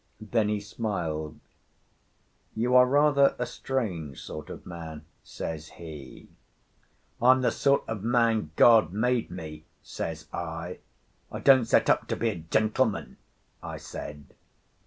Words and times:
Then 0.19 0.49
he 0.49 0.59
smiled. 0.59 1.39
"You 2.55 2.75
are 2.75 2.87
rather 2.87 3.35
a 3.37 3.45
strange 3.45 4.19
sort 4.19 4.49
of 4.49 4.65
man," 4.65 5.05
says 5.23 5.69
he. 5.77 6.27
"I'm 7.21 7.41
the 7.41 7.51
sort 7.51 7.83
of 7.87 8.03
man 8.03 8.49
God 8.55 8.91
made 8.93 9.29
me," 9.29 9.65
says 9.83 10.25
I. 10.33 10.79
"I 11.31 11.39
don't 11.39 11.65
set 11.65 11.87
up 11.87 12.07
to 12.07 12.15
be 12.15 12.29
a 12.29 12.37
gentleman," 12.39 13.17
I 13.61 13.77
said. 13.77 14.25